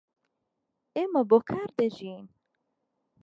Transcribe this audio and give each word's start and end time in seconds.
ئێمە 0.95 1.21
بۆ 1.29 1.37
کار 1.49 1.69
دەژین. 1.77 2.25